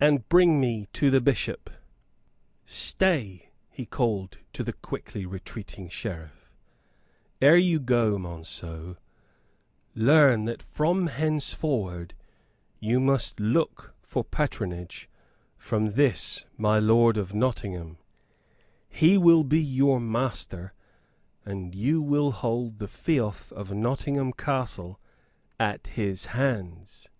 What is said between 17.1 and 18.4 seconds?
of Nottingham," he added, with a